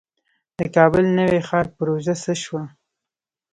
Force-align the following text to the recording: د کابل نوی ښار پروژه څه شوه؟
د 0.57 0.59
کابل 0.75 1.05
نوی 1.17 1.39
ښار 1.47 1.65
پروژه 1.77 2.15
څه 2.23 2.33
شوه؟ 2.43 2.63